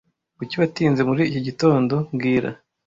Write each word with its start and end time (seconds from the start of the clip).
Kuki 0.37 0.55
watinze 0.61 1.01
muri 1.09 1.21
iki 1.29 1.41
gitondo 1.47 1.95
mbwira 2.13 2.49